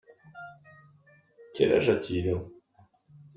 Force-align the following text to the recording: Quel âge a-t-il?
Quel 1.53 1.73
âge 1.73 1.89
a-t-il? 1.91 2.35